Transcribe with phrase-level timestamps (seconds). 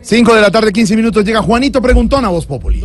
[0.00, 2.84] 5 de la tarde, 15 minutos, llega Juanito Preguntón a Voz Populi.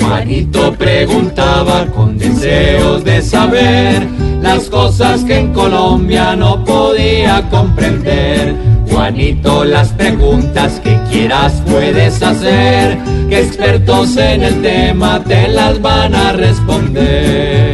[0.00, 4.06] Juanito preguntaba con deseos de saber
[4.42, 8.54] las cosas que en Colombia no podía comprender.
[8.90, 12.98] Juanito, las preguntas que quieras puedes hacer,
[13.28, 17.73] que expertos en el tema te las van a responder.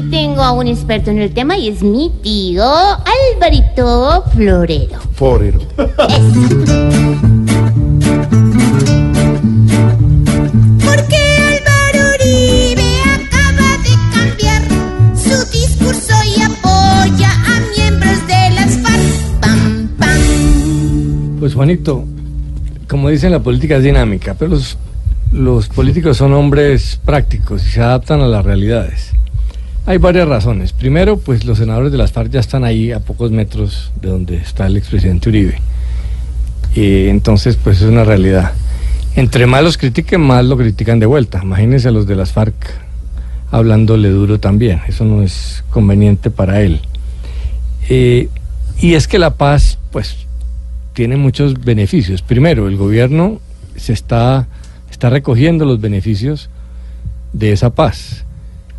[0.00, 4.98] Aquí tengo a un experto en el tema y es mi tío Alvarito Florero.
[5.12, 5.60] Forero.
[5.76, 5.96] Porque
[11.52, 14.62] Álvaro Uribe acaba de cambiar
[15.14, 19.40] su discurso y apoya a miembros de las FARC.
[19.40, 21.36] Pam, pam.
[21.40, 22.06] Pues Juanito,
[22.88, 24.78] como dicen, la política es dinámica, pero los,
[25.30, 29.12] los políticos son hombres prácticos y se adaptan a las realidades.
[29.90, 30.72] Hay varias razones.
[30.72, 34.36] Primero, pues los senadores de las FARC ya están ahí a pocos metros de donde
[34.36, 35.58] está el expresidente Uribe.
[36.76, 38.52] Y entonces, pues es una realidad.
[39.16, 41.40] Entre más los critiquen, más lo critican de vuelta.
[41.42, 42.54] Imagínense a los de las FARC
[43.50, 44.80] hablándole duro también.
[44.86, 46.82] Eso no es conveniente para él.
[47.88, 48.28] Eh,
[48.80, 50.18] y es que la paz, pues,
[50.92, 52.22] tiene muchos beneficios.
[52.22, 53.40] Primero, el gobierno
[53.74, 54.46] se está,
[54.88, 56.48] está recogiendo los beneficios
[57.32, 58.24] de esa paz.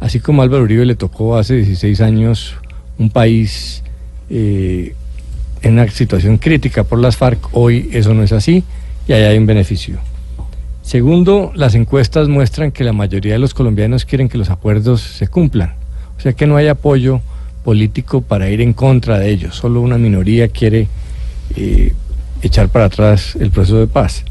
[0.01, 2.55] Así como a Álvaro Uribe le tocó hace 16 años
[2.97, 3.83] un país
[4.31, 4.95] eh,
[5.61, 8.63] en una situación crítica por las FARC, hoy eso no es así
[9.07, 9.99] y ahí hay un beneficio.
[10.81, 15.27] Segundo, las encuestas muestran que la mayoría de los colombianos quieren que los acuerdos se
[15.27, 15.75] cumplan.
[16.17, 17.21] O sea que no hay apoyo
[17.63, 19.55] político para ir en contra de ellos.
[19.55, 20.87] Solo una minoría quiere
[21.55, 21.93] eh,
[22.41, 24.25] echar para atrás el proceso de paz.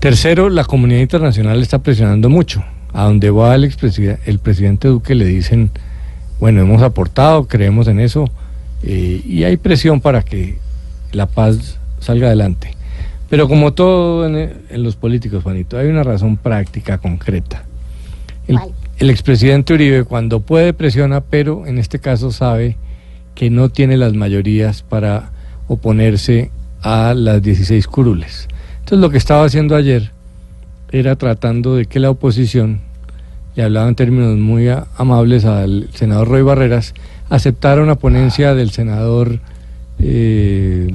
[0.00, 2.62] Tercero, la comunidad internacional está presionando mucho.
[2.92, 5.70] A donde va el, el presidente Duque le dicen,
[6.40, 8.30] bueno, hemos aportado, creemos en eso,
[8.82, 10.58] eh, y hay presión para que
[11.12, 12.74] la paz salga adelante.
[13.28, 17.64] Pero como todo en, en los políticos, Juanito, hay una razón práctica, concreta.
[18.48, 18.58] El,
[18.98, 22.76] el expresidente Uribe cuando puede presiona, pero en este caso sabe
[23.34, 25.30] que no tiene las mayorías para
[25.68, 26.50] oponerse
[26.82, 28.48] a las 16 curules.
[28.80, 30.10] Entonces lo que estaba haciendo ayer
[30.90, 32.80] era tratando de que la oposición,
[33.56, 36.94] y hablaba en términos muy amables al senador Roy Barreras,
[37.28, 39.40] aceptara una ponencia del senador
[40.02, 40.94] eh,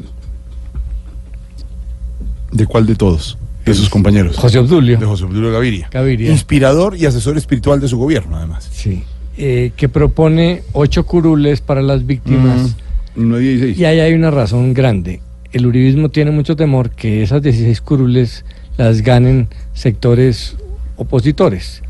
[2.51, 3.37] ¿De cuál de todos?
[3.65, 4.37] De sus compañeros.
[4.37, 5.89] José Obdulio De José Obdulio Gaviria.
[5.91, 6.31] Gaviria.
[6.31, 8.69] Inspirador y asesor espiritual de su gobierno, además.
[8.71, 9.03] Sí,
[9.37, 12.75] eh, que propone ocho curules para las víctimas.
[13.15, 13.77] No 16.
[13.77, 15.21] Y ahí hay una razón grande.
[15.51, 18.45] El uribismo tiene mucho temor que esas 16 curules
[18.77, 20.55] las ganen sectores
[20.97, 21.81] opositores,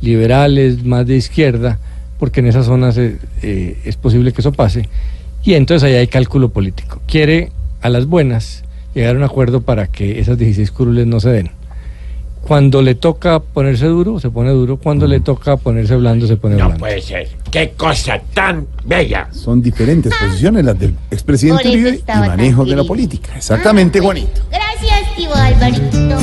[0.00, 1.78] liberales, más de izquierda,
[2.18, 4.88] porque en esas zonas eh, eh, es posible que eso pase.
[5.44, 7.00] Y entonces ahí hay cálculo político.
[7.06, 7.50] Quiere
[7.80, 11.50] a las buenas llegar a un acuerdo para que esas 16 curules no se den.
[12.42, 14.78] Cuando le toca ponerse duro, se pone duro.
[14.78, 16.78] Cuando le toca ponerse blando, se pone No blando.
[16.78, 17.28] puede ser.
[17.50, 19.28] ¡Qué cosa tan bella!
[19.32, 23.36] Son diferentes posiciones las del expresidente Uribe y manejo de la política.
[23.36, 24.02] Exactamente, Ah.
[24.02, 24.40] Juanito.
[25.16, 26.18] Tío Alvarito.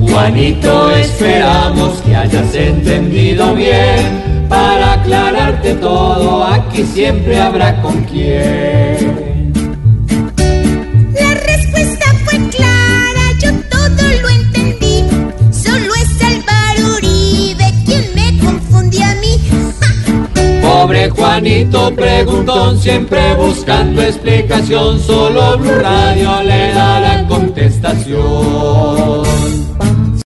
[0.00, 4.46] Juanito, esperamos que hayas entendido bien.
[4.48, 8.77] Para aclararte todo, aquí siempre habrá con quién.
[21.38, 24.98] Juanito preguntón, siempre buscando explicación.
[24.98, 29.57] Solo Blue Radio le da la contestación.